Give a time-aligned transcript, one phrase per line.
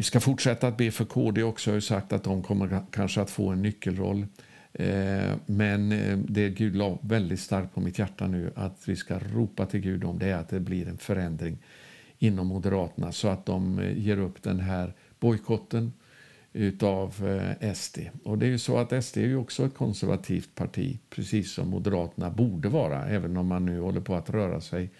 [0.00, 1.70] Vi ska fortsätta att be för KD också.
[1.70, 4.26] Jag har sagt att de kommer kanske att få en nyckelroll.
[4.72, 9.18] Eh, men eh, det Gud la väldigt starkt på mitt hjärta nu att vi ska
[9.18, 11.58] ropa till Gud om det är att det blir en förändring
[12.18, 15.92] inom Moderaterna så att de eh, ger upp den här bojkotten
[16.52, 17.14] utav
[17.74, 17.98] SD.
[18.24, 21.68] Och det är ju så att SD är ju också ett konservativt parti, precis som
[21.68, 24.90] Moderaterna borde vara, även om man nu håller på att röra sig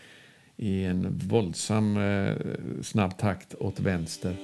[0.56, 1.98] i en våldsam
[2.82, 4.36] snabb takt åt vänster.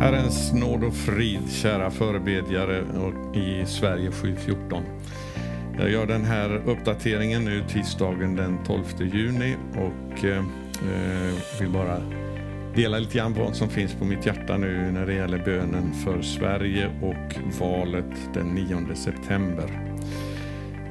[0.00, 2.84] Herrens nåd och frid, kära förebedjare
[3.34, 4.82] i Sverige 714.
[5.78, 12.02] Jag gör den här uppdateringen nu tisdagen den 12 juni och eh, eh, vill bara
[12.74, 16.22] dela lite grann vad som finns på mitt hjärta nu när det gäller bönen för
[16.22, 19.94] Sverige och valet den 9 september.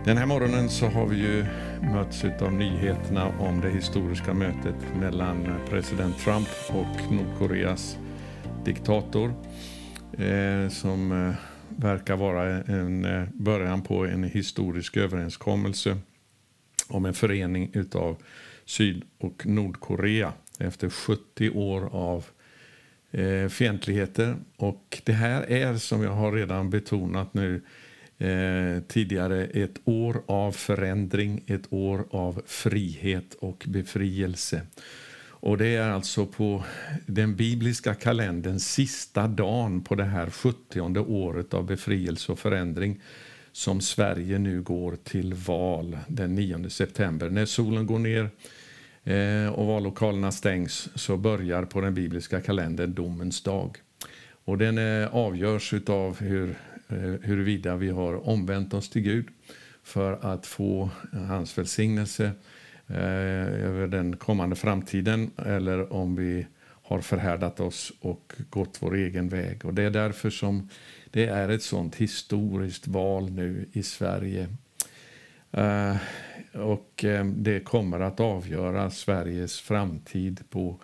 [0.06, 1.46] Den här morgonen så har vi ju
[1.82, 7.98] mötts av nyheterna om det historiska mötet mellan president Trump och Nordkoreas
[8.66, 9.34] diktator
[10.18, 11.34] eh, som eh,
[11.70, 15.98] verkar vara en eh, början på en historisk överenskommelse
[16.88, 18.18] om en förening utav
[18.66, 22.26] Syd och Nordkorea efter 70 år av
[23.50, 24.36] fientligheter.
[24.58, 27.62] Och det här är som jag har redan betonat nu
[28.18, 34.62] eh, tidigare ett år av förändring, ett år av frihet och befrielse.
[35.40, 36.64] Och det är alltså på
[37.06, 43.02] den bibliska kalendern sista dagen på det här 70 året av befrielse och förändring
[43.52, 47.30] som Sverige nu går till val den 9 september.
[47.30, 48.30] När solen går ner
[49.04, 53.78] eh, och vallokalerna stängs så börjar på den bibliska kalendern domens dag.
[54.46, 56.56] Och den eh, avgörs av hur,
[56.90, 59.28] Eh, huruvida vi har omvänt oss till Gud
[59.84, 62.32] för att få hans välsignelse
[62.88, 66.48] eh, över den kommande framtiden eller om vi
[66.84, 69.66] har förhärdat oss och gått vår egen väg.
[69.66, 70.70] Och Det är därför som
[71.12, 74.48] det är ett sånt historiskt val nu i Sverige.
[75.52, 75.96] Eh,
[76.54, 80.80] och det kommer att avgöra Sveriges framtid på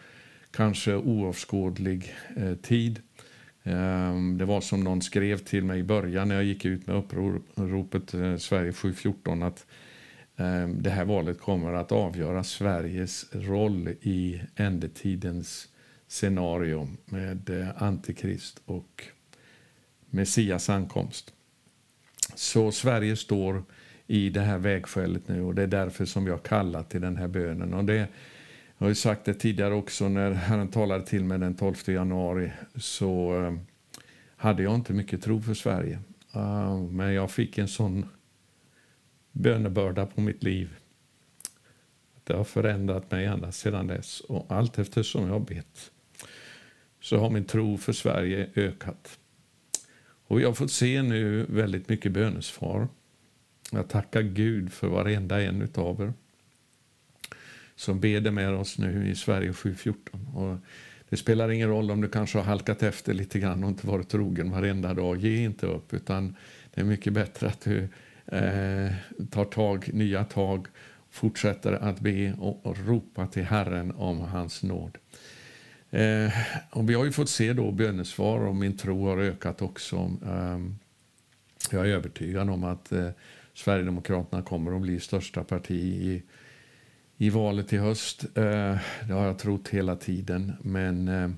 [0.51, 2.15] kanske oavskådlig
[2.61, 3.01] tid.
[3.63, 6.95] Ehm, det var som någon skrev till mig i början när jag gick ut med
[6.95, 9.65] uppropet eh, Sverige 714 att
[10.37, 15.67] ehm, det här valet kommer att avgöra Sveriges roll i ändetidens
[16.07, 19.03] scenario med eh, Antikrist och
[20.09, 21.33] Messias ankomst.
[22.35, 23.63] Så Sverige står
[24.07, 27.27] i det här vägskälet nu och det är därför som jag kallar till den här
[27.27, 27.73] bönen.
[27.73, 28.07] Och det,
[28.77, 32.51] jag har ju sagt det tidigare också när Herren talade till mig den 12 januari
[32.75, 33.53] så eh,
[34.35, 35.99] hade jag inte mycket tro för Sverige.
[36.33, 38.05] Eh, men jag fick en sån
[39.31, 40.75] bönebörda på mitt liv.
[42.23, 45.91] Det har förändrat mig ända sedan dess och allt eftersom jag har bett
[47.01, 49.19] så har min tro för Sverige ökat.
[50.27, 52.87] Och jag har fått se nu väldigt mycket bönesvar.
[53.71, 56.13] Jag tackar Gud för varenda en utav er
[57.75, 60.27] som ber med oss nu i Sverige 714.
[60.35, 60.57] Och
[61.09, 64.09] det spelar ingen roll om du kanske har halkat efter lite grann och inte varit
[64.09, 65.17] trogen varenda dag.
[65.17, 66.35] Ge inte upp, utan
[66.73, 67.87] det är mycket bättre att du
[68.25, 68.91] eh,
[69.31, 70.67] tar tag, nya tag,
[71.09, 74.97] fortsätter att be och, och ropa till Herren om hans nåd.
[75.89, 76.31] Eh,
[76.69, 79.95] och vi har ju fått se då bönesvar och min tro har ökat också.
[80.25, 80.59] Eh,
[81.71, 83.09] jag är övertygad om att eh,
[83.53, 86.23] Sverigedemokraterna kommer att bli största parti i,
[87.17, 88.23] i valet i höst.
[88.23, 90.53] Eh, det har jag trott hela tiden.
[90.61, 91.29] Men eh,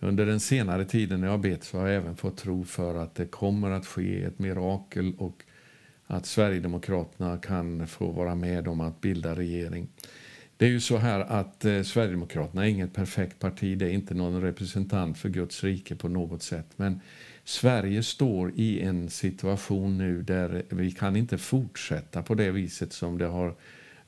[0.00, 3.14] under den senare tiden när jag bett så har jag även fått tro för att
[3.14, 5.44] det kommer att ske ett mirakel och
[6.06, 9.88] att Sverigedemokraterna kan få vara med om att bilda regering.
[10.56, 14.14] Det är ju så här att eh, Sverigedemokraterna är inget perfekt parti, det är inte
[14.14, 16.66] någon representant för Guds rike på något sätt.
[16.76, 17.00] Men
[17.44, 23.18] Sverige står i en situation nu där vi kan inte fortsätta på det viset som
[23.18, 23.54] det har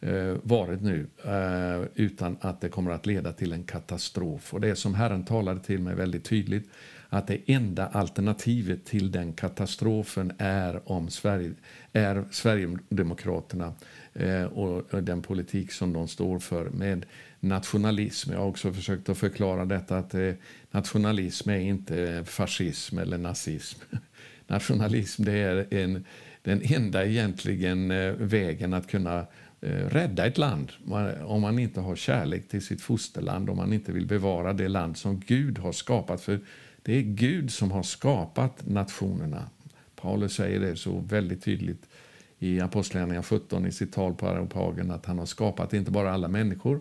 [0.03, 4.55] Eh, varit nu eh, utan att det kommer att leda till en katastrof.
[4.55, 6.70] Och det som Herren talade till mig väldigt tydligt
[7.08, 11.52] att det enda alternativet till den katastrofen är om Sverige,
[11.93, 13.73] är Sverigedemokraterna
[14.12, 17.06] eh, och den politik som de står för med
[17.41, 18.32] nationalism.
[18.32, 20.32] Jag har också försökt att förklara detta att eh,
[20.70, 23.81] nationalism är inte fascism eller nazism.
[24.46, 26.05] Nationalism det är en,
[26.43, 29.26] den enda egentligen eh, vägen att kunna
[29.62, 30.72] Eh, rädda ett land
[31.24, 34.96] om man inte har kärlek till sitt fosterland, om man inte vill bevara det land
[34.96, 36.20] som Gud har skapat.
[36.20, 36.40] För
[36.82, 39.50] det är Gud som har skapat nationerna.
[39.96, 41.88] Paulus säger det så väldigt tydligt
[42.38, 46.28] i Apostlagärningarna 17 i sitt tal på Areopagen att han har skapat inte bara alla
[46.28, 46.80] människor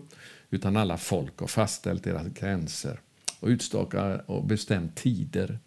[0.50, 3.00] utan alla folk och fastställt deras gränser
[3.40, 5.58] och utstakat och bestämt tider.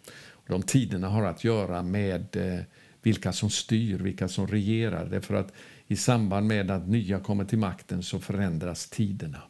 [0.46, 2.60] De tiderna har att göra med eh,
[3.02, 5.08] vilka som styr, vilka som regerar.
[5.10, 5.52] Därför att
[5.88, 9.42] i samband med att nya kommer till makten så förändras tiderna.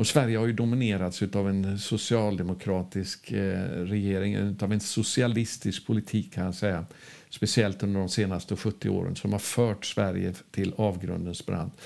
[0.00, 6.44] Och Sverige har ju dominerats av en socialdemokratisk eh, regering, av en socialistisk politik kan
[6.44, 6.84] jag säga.
[7.30, 11.80] Speciellt under de senaste 70 åren som har fört Sverige till avgrundens brant.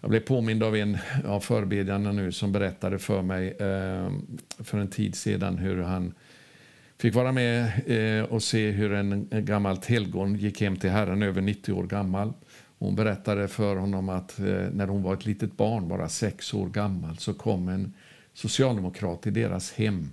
[0.00, 4.12] Jag blev påmind av en av förebedjarna nu som berättade för mig eh,
[4.58, 6.14] för en tid sedan hur han
[6.98, 11.22] fick vara med eh, och se hur en, en gammalt helgon gick hem till Herren
[11.22, 12.32] över 90 år gammal.
[12.82, 16.68] Hon berättade för honom att eh, när hon var ett litet barn, bara sex år
[16.68, 17.94] gammal, så kom en
[18.34, 20.10] socialdemokrat till deras hem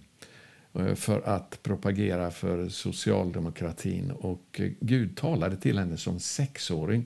[0.74, 4.12] eh, för att propagera för socialdemokratin.
[4.12, 7.06] Och eh, Gud talade till henne som sexåring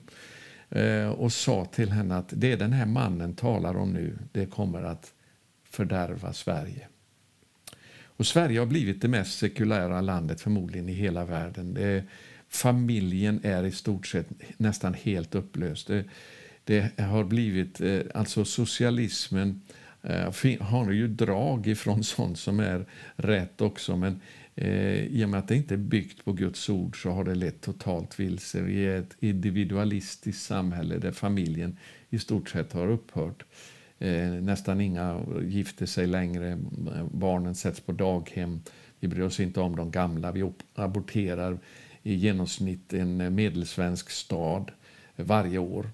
[0.70, 4.82] eh, och sa till henne att det den här mannen talar om nu, det kommer
[4.82, 5.12] att
[5.64, 6.88] fördärva Sverige.
[8.16, 11.74] Och Sverige har blivit det mest sekulära landet förmodligen i hela världen.
[11.74, 12.04] Det,
[12.54, 15.86] familjen är i stort sett nästan helt upplöst.
[15.86, 16.04] Det,
[16.64, 19.62] det har blivit, eh, alltså socialismen
[20.02, 22.86] eh, har ju drag ifrån sånt som är
[23.16, 23.96] rätt också.
[23.96, 24.20] Men
[24.54, 27.34] eh, i och med att det inte är byggt på Guds ord så har det
[27.34, 28.62] lett totalt vilse.
[28.62, 31.78] Vi är ett individualistiskt samhälle där familjen
[32.10, 33.44] i stort sett har upphört.
[33.98, 36.58] Eh, nästan inga gifter sig längre.
[37.12, 38.60] Barnen sätts på daghem.
[39.00, 40.32] Vi bryr oss inte om de gamla.
[40.32, 41.58] Vi aborterar
[42.06, 44.72] i genomsnitt en eh, medelsvensk stad
[45.16, 45.90] varje år.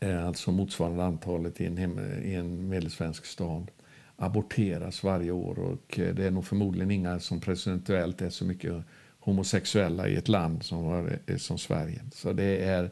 [0.00, 3.70] Eh, alltså motsvarande antalet i en, hem, i en medelsvensk stad
[4.16, 5.58] aborteras varje år.
[5.58, 8.74] och eh, Det är nog förmodligen inga som procentuellt är så mycket
[9.18, 12.00] homosexuella i ett land som, som Sverige.
[12.12, 12.90] Så det är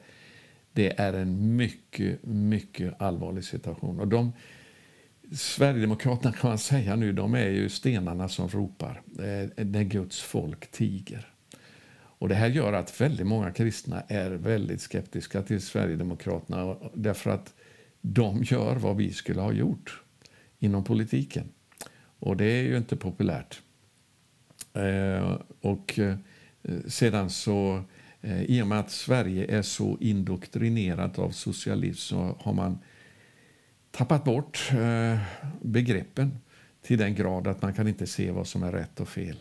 [0.72, 4.00] det är en mycket, mycket allvarlig situation.
[4.00, 4.32] Och de,
[5.32, 10.70] Sverigedemokraterna kan man säga nu, de är ju stenarna som ropar eh, när Guds folk
[10.70, 11.31] tiger.
[12.22, 17.54] Och Det här gör att väldigt många kristna är väldigt skeptiska till Sverigedemokraterna därför att
[18.00, 20.02] de gör vad vi skulle ha gjort
[20.58, 21.48] inom politiken.
[22.18, 23.62] Och det är ju inte populärt.
[24.72, 26.16] Eh, och eh,
[26.86, 27.84] sedan så
[28.22, 32.78] Eh, I och med att Sverige är så indoktrinerat av socialism så har man
[33.90, 35.18] tappat bort eh,
[35.62, 36.38] begreppen
[36.82, 39.36] till den grad att man kan inte se vad som är rätt och fel.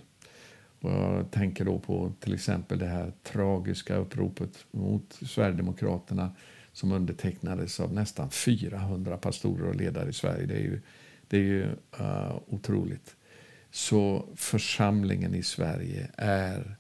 [0.82, 6.36] Och jag tänker då på till exempel det här tragiska uppropet mot Sverigedemokraterna
[6.74, 10.46] som undertecknades av nästan 400 pastorer och ledare i Sverige.
[10.46, 10.82] Det är ju,
[11.28, 11.64] det är ju
[12.00, 13.16] uh, otroligt.
[13.72, 16.76] Så församlingen i Sverige är,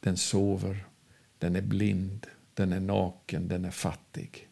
[0.00, 0.84] den sover
[1.38, 4.48] den är blind, den är naken, den är fattig.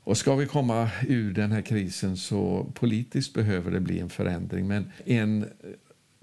[0.00, 4.66] Och ska vi komma ur den här krisen så politiskt behöver det bli en förändring.
[4.66, 5.46] Men en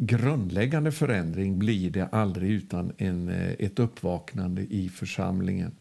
[0.06, 5.72] grundläggande förändring blir det aldrig utan en, eh, ett uppvaknande i församlingen.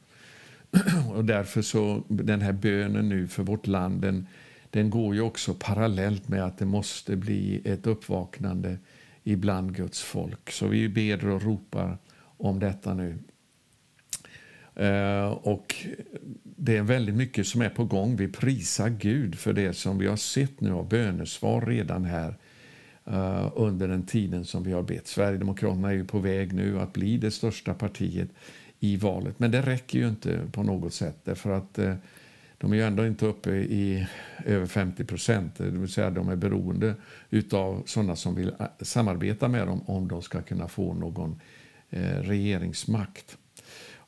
[1.14, 4.26] Och därför så den här bönen nu för vårt land den,
[4.70, 8.78] den går ju också parallellt med att det måste bli ett uppvaknande
[9.24, 10.50] ibland Guds folk.
[10.50, 11.98] Så vi ber och ropar
[12.36, 13.18] om detta nu.
[14.74, 15.74] Eh, och
[16.42, 18.16] det är väldigt mycket som är på gång.
[18.16, 22.34] Vi prisar Gud för det som vi har sett nu av bönesvar redan här
[23.08, 25.06] uh, under den tiden som vi har bett.
[25.06, 28.28] Sverigedemokraterna är ju på väg nu att bli det största partiet
[28.80, 29.38] i valet.
[29.38, 31.94] Men det räcker ju inte på något sätt därför att uh,
[32.58, 34.06] de är ju ändå inte uppe i
[34.44, 35.60] över 50 procent.
[35.60, 36.94] Eh, det vill säga de är beroende
[37.52, 41.40] av sådana som vill samarbeta med dem om de ska kunna få någon
[42.20, 43.38] regeringsmakt.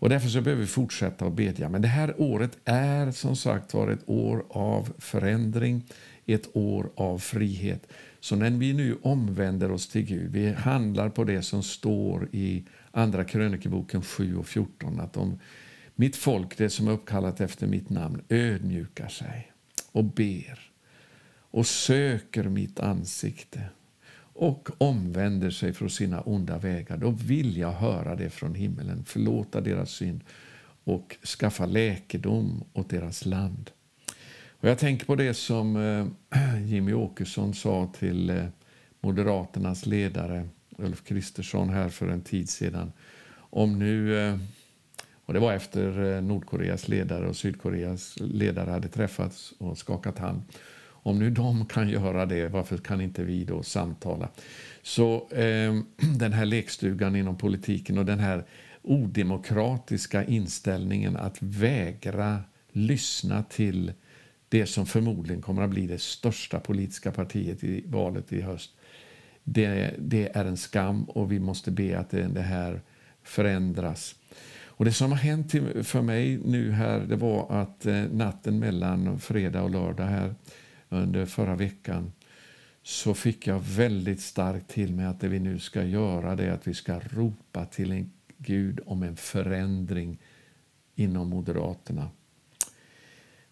[0.05, 1.69] Och därför så behöver vi fortsätta att bedja.
[1.69, 5.83] Men det här året är som sagt var ett år av förändring,
[6.27, 7.87] ett år av frihet.
[8.21, 12.65] Så när vi nu omvänder oss till Gud, vi handlar på det som står i
[12.91, 15.39] Andra krönikeboken 7 och 14, att om
[15.95, 19.53] mitt folk, det som är uppkallat efter mitt namn, ödmjukar sig
[19.93, 20.71] och ber
[21.51, 23.61] och söker mitt ansikte
[24.35, 29.61] och omvänder sig från sina onda vägar, då vill jag höra det från himmelen, förlåta
[29.61, 30.25] deras synd
[30.85, 33.71] och skaffa läkedom åt deras land.
[34.65, 38.45] Och jag tänker på det som eh, Jimmy Åkesson sa till eh,
[39.01, 42.93] Moderaternas ledare Ulf Kristersson här för en tid sedan.
[43.37, 44.39] Om nu, eh,
[45.25, 50.43] och det var efter eh, Nordkoreas ledare och Sydkoreas ledare hade träffats och skakat hand.
[50.87, 54.29] Om nu de kan göra det, varför kan inte vi då samtala?
[54.83, 55.75] Så eh,
[56.19, 58.45] den här lekstugan inom politiken och den här
[58.83, 62.43] odemokratiska inställningen att vägra
[62.73, 63.93] lyssna till
[64.55, 68.71] det som förmodligen kommer att bli det största politiska partiet i valet i höst.
[69.45, 72.81] Det, det är en skam och vi måste be att det, det här
[73.23, 74.15] förändras.
[74.65, 79.19] Och Det som har hänt för mig nu här det var att eh, natten mellan
[79.19, 80.35] fredag och lördag här
[80.89, 82.13] under förra veckan
[82.83, 86.53] så fick jag väldigt starkt till mig att det vi nu ska göra det är
[86.53, 90.19] att vi ska ropa till en Gud om en förändring
[90.95, 92.09] inom Moderaterna.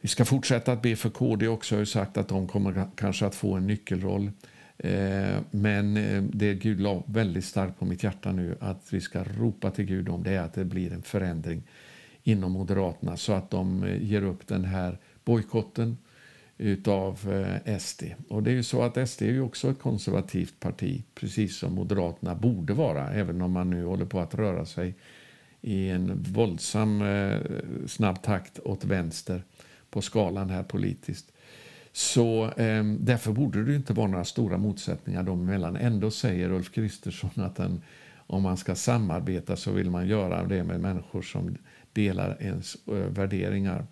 [0.05, 1.75] Vi ska fortsätta att be för KD också.
[1.75, 4.31] Jag har sagt att de kommer kanske att få en nyckelroll.
[4.79, 9.25] Eh, men eh, det Gud la väldigt starkt på mitt hjärta nu att vi ska
[9.25, 11.63] ropa till Gud om det är att det blir en förändring
[12.23, 15.97] inom Moderaterna så att de eh, ger upp den här bojkotten
[16.59, 17.19] utav
[17.81, 18.03] SD.
[18.29, 21.75] Och det är ju så att SD är ju också ett konservativt parti, precis som
[21.75, 24.95] Moderaterna borde vara, även om man nu håller på att röra sig
[25.61, 27.05] i en våldsam
[27.87, 29.43] snabb takt åt vänster
[29.93, 31.33] på skalan här politiskt.
[31.93, 35.77] Så eh, därför borde det inte vara några stora motsättningar dem emellan.
[35.77, 37.83] Ändå säger Ulf Kristersson att den,
[38.17, 41.57] om man ska samarbeta så vill man göra det med människor som
[41.93, 43.87] delar ens äh, värderingar.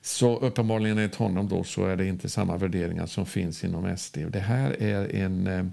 [0.00, 4.18] Så uppenbarligen enligt honom då så är det inte samma värderingar som finns inom SD.
[4.28, 5.66] Det här är en eh,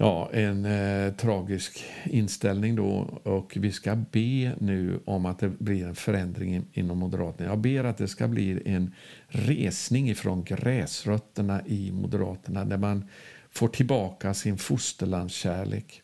[0.00, 5.86] ja, en eh, tragisk inställning då och vi ska be nu om att det blir
[5.86, 7.50] en förändring inom Moderaterna.
[7.50, 8.94] Jag ber att det ska bli en
[9.28, 13.08] resning ifrån gräsrötterna i Moderaterna där man
[13.50, 16.02] får tillbaka sin fosterlandskärlek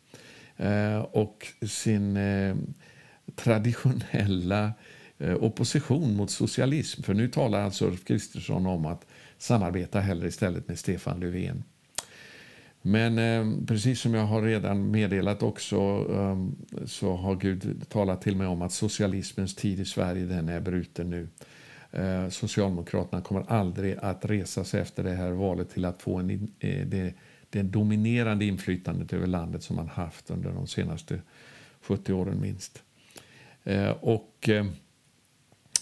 [0.57, 2.57] eh, och sin eh,
[3.37, 4.73] traditionella
[5.19, 7.03] eh, opposition mot socialism.
[7.03, 9.07] För nu talar alltså Ulf Kristersson om att
[9.39, 11.65] samarbeta hellre istället med Stefan Löfven.
[12.87, 15.77] Men eh, precis som jag har redan meddelat också
[16.11, 16.39] eh,
[16.87, 21.11] så har Gud talat till mig om att socialismens tid i Sverige den är bruten
[21.11, 21.29] nu.
[21.91, 26.31] Eh, Socialdemokraterna kommer aldrig att resa sig efter det här valet till att få en,
[26.59, 27.15] eh, det,
[27.51, 31.21] det dominerande inflytandet över landet som man haft under de senaste
[31.81, 32.83] 70 åren minst.
[33.63, 34.67] Eh, och eh,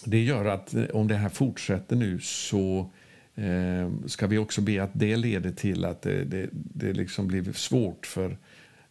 [0.05, 2.91] Det gör att eh, om det här fortsätter nu så
[3.35, 7.53] eh, ska vi också be att det leder till att det, det, det liksom blir
[7.53, 8.37] svårt för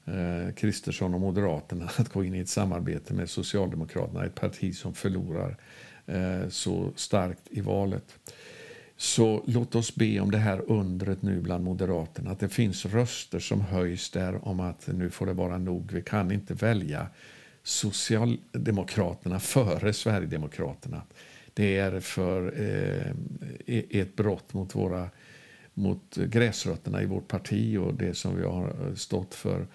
[0.05, 4.95] eh, Kristersson och Moderaterna att gå in i ett samarbete med Socialdemokraterna, ett parti som
[4.95, 5.57] förlorar
[6.07, 8.19] eh, så starkt i valet.
[8.97, 13.39] Så låt oss be om det här undret nu bland Moderaterna, att det finns röster
[13.39, 17.07] som höjs där om att nu får det vara nog, vi kan inte välja
[17.63, 21.03] Socialdemokraterna före Sverigedemokraterna
[21.55, 23.13] det är för eh,
[24.01, 25.11] ett brott mot, våra,
[25.75, 29.67] mot gräsrötterna i vårt parti och det som vi har stått för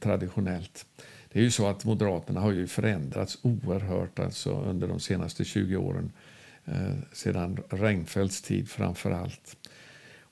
[0.00, 0.86] traditionellt.
[1.32, 5.76] Det är ju så att Moderaterna har ju förändrats oerhört alltså under de senaste 20
[5.76, 6.12] åren.
[6.64, 9.56] Eh, sedan Reinfeldts tid framför allt.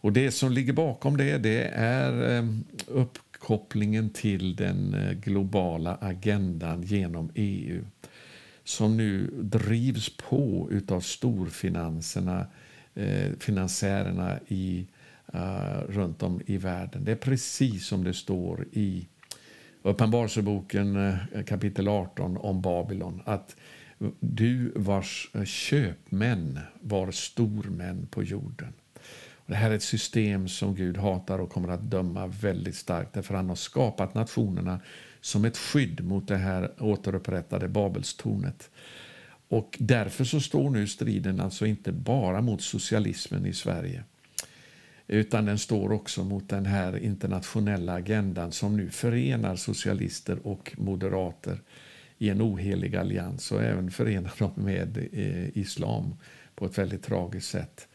[0.01, 2.45] Och det som ligger bakom det, det är eh,
[2.87, 7.85] uppkopplingen till den eh, globala agendan genom EU
[8.67, 12.47] som nu drivs på av storfinanserna,
[12.95, 14.87] eh, finansiärerna i,
[15.33, 17.05] eh, runt om i världen.
[17.05, 19.07] Det är precis som det står i
[19.83, 23.23] Uppenbarelseboken eh, kapitel 18 om Babylon.
[23.25, 23.57] Att
[24.21, 28.73] du vars eh, köpmän var stormän på jorden.
[29.47, 33.35] Det här är ett system som Gud hatar och kommer att döma väldigt starkt därför
[33.35, 34.81] han har skapat nationerna
[35.27, 38.71] som ett skydd mot det här återupprättade Babelstornet.
[39.49, 44.05] Och därför så står nu striden alltså inte bara mot socialismen i Sverige
[45.07, 51.61] utan den står också mot den här internationella agendan som nu förenar socialister och moderater
[52.19, 56.15] i en ohelig allians och även förenar dem med eh, islam
[56.55, 57.89] på ett väldigt tragiskt sätt.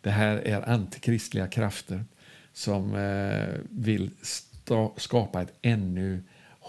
[0.00, 2.04] Det här är antikristliga krafter
[2.52, 4.10] som eh, vill
[4.96, 6.22] skapa ett ännu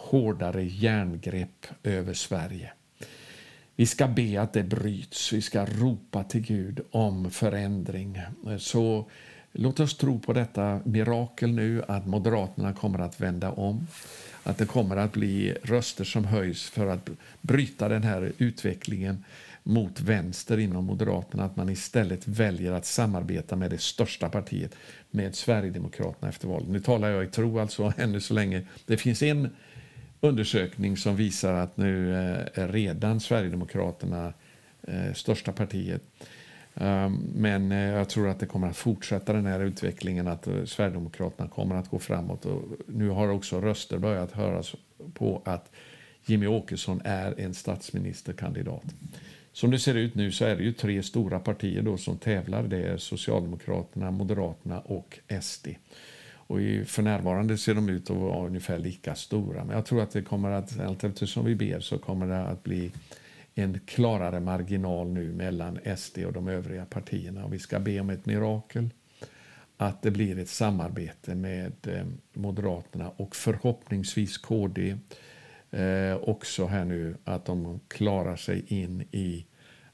[0.09, 2.71] hårdare järngrepp över Sverige.
[3.75, 8.21] Vi ska be att det bryts, vi ska ropa till Gud om förändring.
[8.57, 9.05] Så
[9.51, 13.87] låt oss tro på detta mirakel nu, att Moderaterna kommer att vända om.
[14.43, 17.09] Att det kommer att bli röster som höjs för att
[17.41, 19.23] bryta den här utvecklingen
[19.63, 24.75] mot vänster inom Moderaterna, att man istället väljer att samarbeta med det största partiet,
[25.11, 26.69] med Sverigedemokraterna efter valet.
[26.69, 28.63] Nu talar jag i tro alltså ännu så länge.
[28.85, 29.49] Det finns en
[30.21, 34.33] undersökning som visar att nu eh, är redan Sverigedemokraterna
[34.81, 36.01] eh, största partiet.
[36.75, 41.49] Ehm, men eh, jag tror att det kommer att fortsätta den här utvecklingen att Sverigedemokraterna
[41.49, 42.45] kommer att gå framåt.
[42.45, 44.75] Och nu har också röster börjat höras
[45.13, 45.71] på att
[46.25, 48.83] Jimmy Åkesson är en statsministerkandidat.
[49.51, 52.63] Som det ser ut nu så är det ju tre stora partier då som tävlar.
[52.63, 55.67] Det är Socialdemokraterna, Moderaterna och SD.
[56.49, 59.63] Och i, för närvarande ser de ut att vara ungefär lika stora.
[59.63, 62.63] Men jag tror att det kommer att, allt eftersom vi ber, så kommer det att
[62.63, 62.91] bli
[63.55, 67.45] en klarare marginal nu mellan SD och de övriga partierna.
[67.45, 68.89] Och vi ska be om ett mirakel,
[69.77, 74.97] att det blir ett samarbete med eh, Moderaterna och förhoppningsvis KD
[75.71, 79.45] eh, också här nu, att de klarar sig in i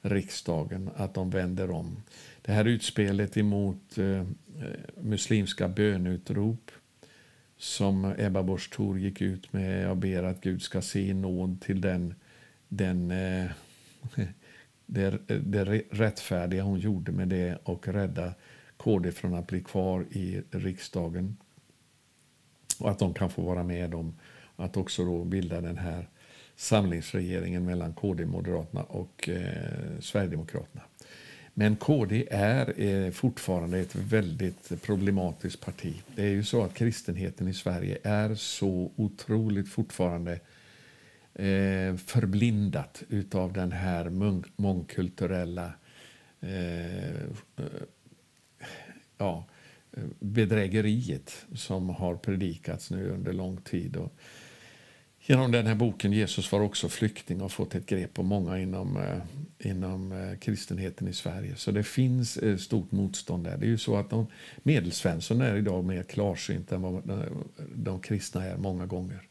[0.01, 2.01] riksdagen, att de vänder om.
[2.45, 4.25] Det här utspelet emot eh,
[5.01, 6.71] muslimska bönutrop
[7.57, 9.83] som Ebba Busch Thor gick ut med.
[9.83, 12.15] Jag ber att Gud ska se nåd till den,
[12.67, 13.51] den eh,
[14.85, 18.33] det, det rättfärdiga hon gjorde med det och rädda
[18.77, 21.37] KD från att bli kvar i riksdagen.
[22.79, 24.15] Och att de kan få vara med om
[24.55, 26.09] att också då bilda den här
[26.55, 30.81] samlingsregeringen mellan KD, Moderaterna och eh, Sverigedemokraterna.
[31.57, 36.01] Men KD är eh, fortfarande ett väldigt problematiskt parti.
[36.15, 40.33] Det är ju så att kristenheten i Sverige är så otroligt fortfarande
[41.33, 44.09] eh, förblindat utav den här
[44.55, 45.73] mångkulturella
[46.41, 47.25] eh,
[49.17, 49.45] ja,
[50.19, 53.95] bedrägeriet som har predikats nu under lång tid.
[53.95, 54.13] Och
[55.27, 58.97] genom den här boken Jesus var också flykting och fått ett grepp på många inom,
[58.97, 61.55] eh, inom eh, kristenheten i Sverige.
[61.55, 63.57] Så det finns eh, stort motstånd där.
[63.57, 64.27] Det är ju så att de,
[64.63, 67.23] Medelsvensson är idag mer klarsynt än vad de,
[67.75, 69.21] de kristna är många gånger.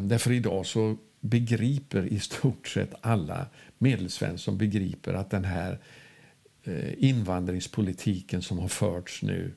[0.00, 3.46] Därför idag så begriper i stort sett alla
[3.78, 5.78] Medelsvensson begriper att den här
[6.96, 9.52] invandringspolitiken som har förts nu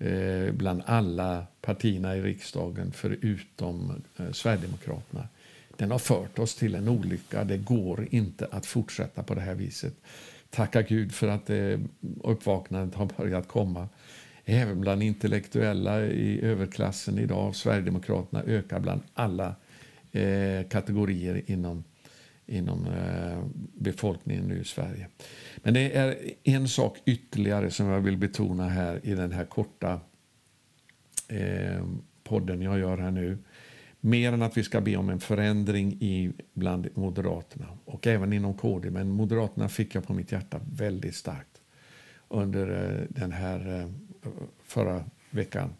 [0.00, 5.28] Eh, bland alla partierna i riksdagen förutom eh, Sverigedemokraterna.
[5.76, 7.44] Den har fört oss till en olycka.
[7.44, 9.94] Det går inte att fortsätta på det här viset.
[10.50, 11.78] Tacka Gud för att eh,
[12.22, 13.88] uppvaknandet har börjat komma.
[14.44, 17.56] Även bland intellektuella i överklassen idag.
[17.56, 19.54] Sverigedemokraterna ökar bland alla
[20.12, 21.84] eh, kategorier inom,
[22.50, 25.08] inom eh, befolkningen nu i Sverige.
[25.56, 30.00] Men det är en sak ytterligare som jag vill betona här i den här korta
[31.28, 31.84] eh,
[32.24, 33.38] podden jag gör här nu.
[34.00, 38.54] Mer än att vi ska be om en förändring i, bland Moderaterna och även inom
[38.54, 38.90] KD.
[38.90, 41.60] Men Moderaterna fick jag på mitt hjärta väldigt starkt
[42.28, 43.92] under eh, den här
[44.62, 45.70] förra veckan.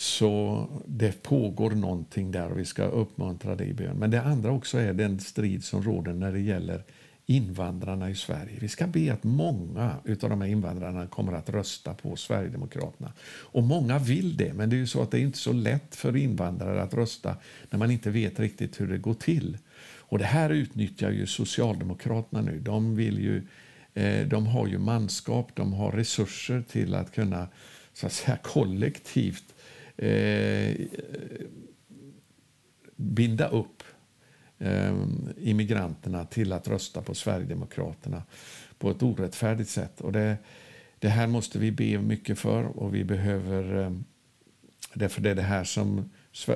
[0.00, 3.96] Så det pågår någonting där och vi ska uppmuntra det i bön.
[3.96, 6.82] Men det andra också är den strid som råder när det gäller
[7.26, 8.58] invandrarna i Sverige.
[8.60, 13.12] Vi ska be att många av de här invandrarna kommer att rösta på Sverigedemokraterna.
[13.28, 15.96] Och många vill det, men det är ju så att det är inte så lätt
[15.96, 17.36] för invandrare att rösta
[17.70, 19.58] när man inte vet riktigt hur det går till.
[19.96, 22.58] Och det här utnyttjar ju Socialdemokraterna nu.
[22.58, 23.46] De, vill ju,
[23.94, 27.48] eh, de har ju manskap, de har resurser till att kunna
[27.94, 29.54] så att säga, kollektivt
[30.08, 30.86] eh,
[32.96, 33.82] binda upp
[34.58, 34.96] eh,
[35.38, 38.22] immigranterna till att rösta på Sverigedemokraterna
[38.78, 40.00] på ett orättfärdigt sätt.
[40.00, 40.36] Och det,
[40.98, 43.90] det här måste vi be mycket för och vi behöver eh,
[44.94, 46.10] Därför det är det här som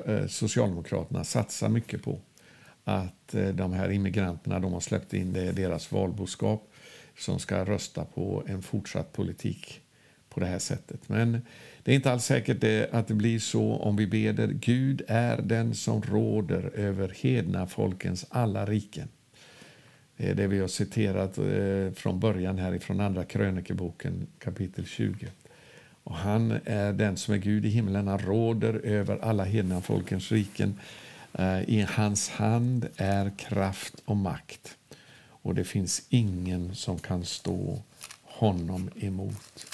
[0.05, 2.21] eh, Socialdemokraterna satsar mycket på.
[2.83, 6.71] Att eh, de här immigranterna de har släppt in det deras valboskap
[7.17, 9.81] som ska rösta på en fortsatt politik
[10.29, 11.09] på det här sättet.
[11.09, 11.41] Men
[11.85, 14.47] det är inte alls säkert det, att det blir så om vi beder.
[14.47, 19.07] Gud är den som råder över hedna folkens alla riken.
[20.17, 25.27] Det är det vi har citerat eh, från början här ifrån Andra krönikeboken kapitel 20.
[26.03, 28.07] Och han är den som är Gud i himlen.
[28.07, 30.79] Han råder över alla hedna folkens riken.
[31.33, 34.77] Eh, I hans hand är kraft och makt.
[35.27, 37.81] Och det finns ingen som kan stå
[38.23, 39.65] honom emot.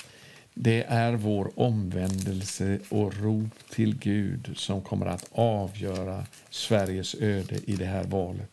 [0.54, 7.76] Det är vår omvändelse och rop till Gud som kommer att avgöra Sveriges öde i
[7.76, 8.52] det här valet.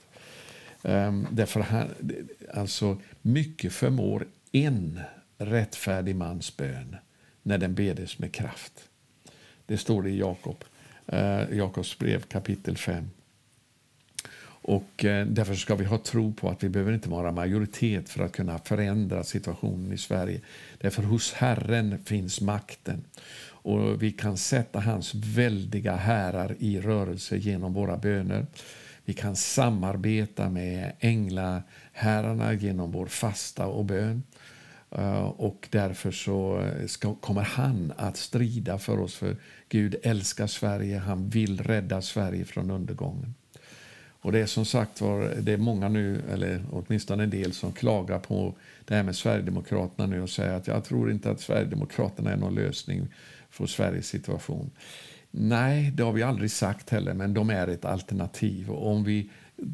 [0.82, 1.90] Um, därför han,
[2.54, 5.00] alltså, mycket förmår en
[5.38, 6.96] rättfärdig mans bön
[7.42, 8.88] när den bedes med kraft.
[9.66, 10.64] Det står det i Jakob,
[11.12, 13.10] uh, Jakobs brev kapitel 5.
[14.68, 18.24] Och eh, därför ska vi ha tro på att vi behöver inte vara majoritet för
[18.24, 20.40] att kunna förändra situationen i Sverige.
[20.78, 23.04] Därför hos Herren finns makten.
[23.44, 28.46] Och vi kan sätta hans väldiga härar i rörelse genom våra böner.
[29.04, 34.22] Vi kan samarbeta med änglahärarna genom vår fasta och bön.
[34.90, 39.14] Eh, och därför så eh, ska, kommer han att strida för oss.
[39.14, 39.36] För
[39.68, 43.34] Gud älskar Sverige, han vill rädda Sverige från undergången.
[44.20, 47.72] Och det är som sagt var, det är många nu, eller åtminstone en del, som
[47.72, 48.54] klagar på
[48.84, 52.54] det här med Sverigedemokraterna nu och säger att jag tror inte att Sverigedemokraterna är någon
[52.54, 53.08] lösning
[53.50, 54.70] för Sveriges situation.
[55.30, 58.70] Nej, det har vi aldrig sagt heller, men de är ett alternativ.
[58.70, 59.30] Och om vi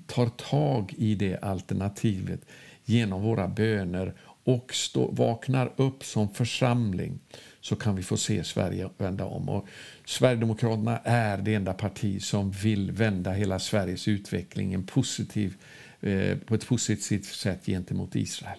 [0.07, 2.41] tar tag i det alternativet
[2.85, 7.19] genom våra böner och stå, vaknar upp som församling
[7.61, 9.49] så kan vi få se Sverige vända om.
[9.49, 9.67] Och
[10.05, 15.55] Sverigedemokraterna är det enda parti som vill vända hela Sveriges utveckling en positiv,
[16.01, 18.59] eh, på ett positivt sätt gentemot Israel.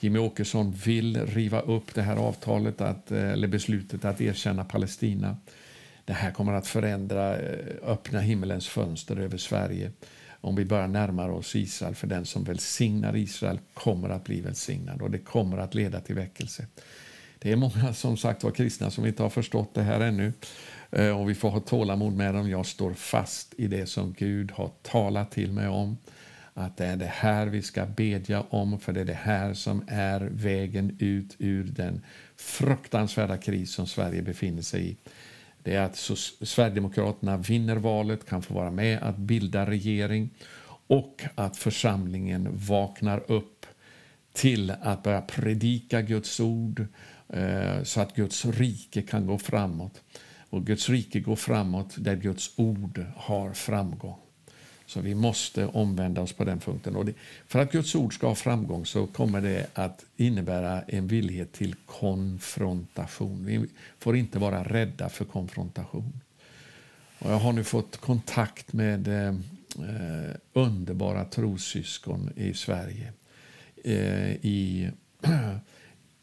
[0.00, 5.36] Jimmy Åkesson vill riva upp det här avtalet, att, eh, eller beslutet att erkänna Palestina.
[6.04, 9.92] Det här kommer att förändra, eh, öppna himmelens fönster över Sverige
[10.40, 11.94] om vi börjar närma oss Israel.
[11.94, 16.14] För den som välsignar Israel kommer att bli välsignad och det kommer att leda till
[16.14, 16.66] väckelse.
[17.44, 20.32] Det är många som sagt var kristna som inte har förstått det här ännu.
[20.90, 22.50] Eh, och vi får ha tålamod med dem.
[22.50, 25.98] Jag står fast i det som Gud har talat till mig om.
[26.54, 29.84] Att det är det här vi ska bedja om, för det är det här som
[29.88, 32.04] är vägen ut ur den
[32.36, 34.96] fruktansvärda kris som Sverige befinner sig i.
[35.62, 40.30] Det är att Sverigedemokraterna vinner valet, kan få vara med att bilda regering
[40.86, 43.66] och att församlingen vaknar upp
[44.32, 46.86] till att börja predika Guds ord
[47.34, 50.02] Eh, så att Guds rike kan gå framåt.
[50.50, 54.18] Och Guds rike går framåt där Guds ord har framgång.
[54.86, 56.96] Så vi måste omvända oss på den punkten.
[56.96, 57.14] Och det,
[57.46, 61.74] för att Guds ord ska ha framgång så kommer det att innebära en villighet till
[61.86, 63.44] konfrontation.
[63.44, 63.66] Vi
[63.98, 66.20] får inte vara rädda för konfrontation.
[67.18, 69.34] Och jag har nu fått kontakt med eh,
[70.52, 73.12] underbara trossyskon i Sverige.
[73.84, 74.90] Eh, I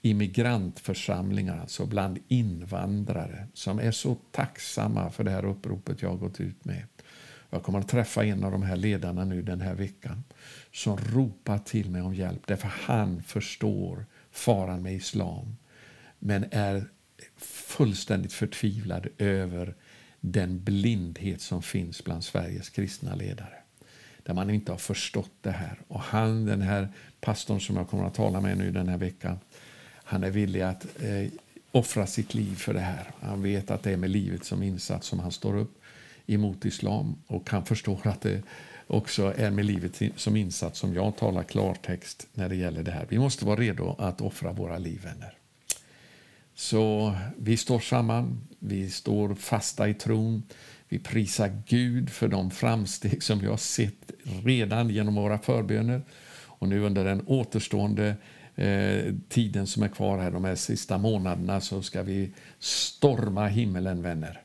[0.02, 6.40] immigrantförsamlingar, alltså bland invandrare som är så tacksamma för det här uppropet jag har gått
[6.40, 6.84] ut med.
[7.50, 10.24] Jag kommer att träffa en av de här ledarna nu den här veckan
[10.74, 15.56] som ropar till mig om hjälp därför han förstår faran med islam
[16.20, 16.86] men är
[17.38, 19.76] fullständigt förtvivlad över
[20.20, 23.58] den blindhet som finns bland Sveriges kristna ledare.
[24.24, 25.80] Där man inte har förstått det här.
[25.88, 26.90] Och han, den här
[27.22, 29.40] pastorn som jag kommer att tala med nu den här veckan,
[30.12, 31.32] han är villig att eh,
[31.72, 33.12] offra sitt liv för det här.
[33.22, 35.82] Han vet att det är med livet som insats som han står upp
[36.28, 38.42] emot islam och han förstår att det
[38.88, 43.06] också är med livet som insats som jag talar klartext när det gäller det här.
[43.10, 45.34] Vi måste vara redo att offra våra liv, vänner.
[46.56, 50.44] Så vi står samman, vi står fasta i tron.
[50.90, 54.12] Vi prisar Gud för de framsteg som vi har sett
[54.44, 56.02] redan genom våra förböner.
[56.62, 58.16] Och nu under den återstående
[58.56, 64.02] eh, tiden som är kvar här, de här sista månaderna, så ska vi storma himmelen,
[64.02, 64.42] vänner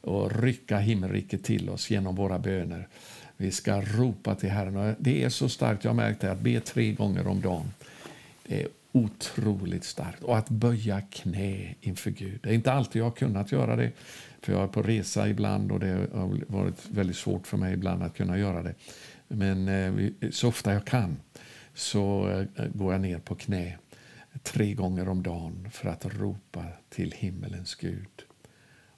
[0.00, 2.88] och rycka himmelriket till oss genom våra böner.
[3.36, 4.96] Vi ska ropa till Herren.
[4.98, 7.70] Det är så starkt, jag har märkt det, att be tre gånger om dagen.
[8.46, 10.22] Det är otroligt starkt.
[10.22, 12.40] Och att böja knä inför Gud.
[12.42, 13.92] Det är inte alltid jag har kunnat göra det,
[14.40, 18.02] för jag är på resa ibland och det har varit väldigt svårt för mig ibland
[18.02, 18.74] att kunna göra det.
[19.28, 21.16] Men eh, så ofta jag kan
[21.76, 23.78] så eh, går jag ner på knä
[24.42, 28.22] tre gånger om dagen för att ropa till himmelens Gud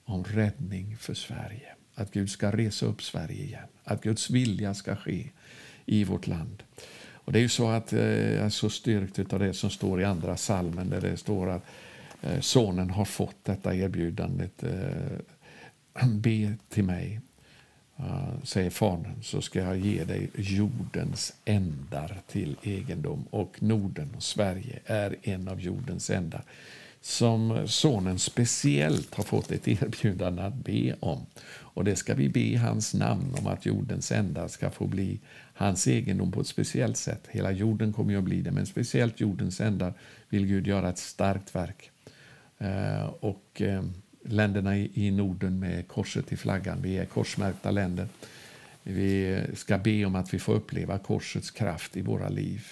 [0.04, 1.74] om räddning för Sverige.
[1.94, 3.68] Att Gud ska resa upp Sverige igen.
[3.84, 5.30] Att Guds vilja ska ske
[5.86, 6.62] i vårt land.
[7.12, 8.00] Och Det är ju så att eh,
[8.34, 11.64] jag är så styrkt av det som står i andra salmen där det står att
[12.22, 14.64] eh, sonen har fått detta erbjudandet.
[16.06, 17.20] Be till mig,
[17.98, 23.24] Eh, säger fadern, så ska jag ge dig jordens ändar till egendom.
[23.30, 26.44] Och Norden och Sverige är en av jordens ändar
[27.00, 31.26] som sonen speciellt har fått ett erbjudande att be om.
[31.50, 35.20] Och det ska vi be i hans namn om att jordens ända ska få bli
[35.54, 37.22] hans egendom på ett speciellt sätt.
[37.28, 39.94] Hela jorden kommer ju att bli det, men speciellt jordens ändar
[40.28, 41.90] vill Gud göra ett starkt verk.
[42.58, 43.82] Eh, och eh,
[44.28, 48.08] länderna i Norden med korset i flaggan, vi är korsmärkta länder.
[48.82, 52.66] Vi ska be om att vi får uppleva korsets kraft i våra liv.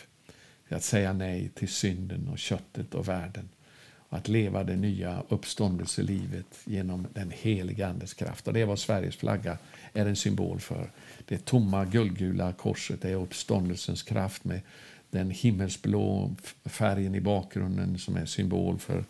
[0.69, 3.49] Att säga nej till synden och köttet och världen
[4.09, 8.49] att leva det nya uppståndelselivet genom den heliga Andes kraft.
[8.49, 9.59] Och det är vad Sveriges flagga
[9.93, 10.91] är en symbol för.
[11.25, 14.61] Det tomma guldgula korset är uppståndelsens kraft med
[15.11, 19.05] den himmelsblå färgen i bakgrunden som är symbol för,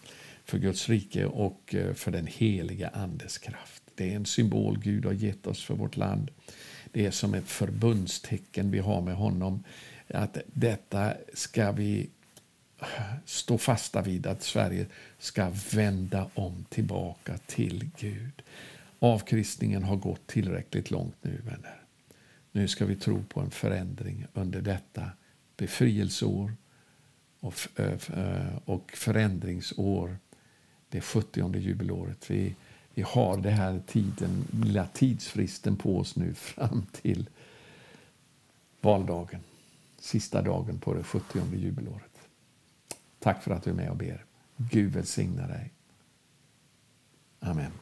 [0.46, 3.82] för Guds rike och eh, för den heliga Andes kraft.
[3.94, 6.30] Det är en symbol Gud har gett oss för vårt land.
[6.92, 9.64] Det är som ett förbundstecken vi har med honom.
[10.09, 12.11] Att detta ska vi
[13.24, 14.87] stå fasta vid att Sverige
[15.18, 18.42] ska vända om tillbaka till Gud.
[18.98, 21.82] Avkristningen har gått tillräckligt långt nu, vänner.
[22.52, 25.11] Nu ska vi tro på en förändring under detta
[25.56, 26.52] befrielseår
[27.40, 30.18] och, eh, eh, och förändringsår,
[30.88, 32.31] det 70 jubelåret.
[32.31, 32.55] Vi,
[32.94, 37.29] vi har den här tiden, lilla tidsfristen på oss nu fram till
[38.81, 39.40] valdagen,
[39.99, 42.29] sista dagen på det 70 jubelåret.
[43.18, 44.25] Tack för att du är med och ber.
[44.57, 45.72] Gud välsigna dig.
[47.40, 47.72] Amen.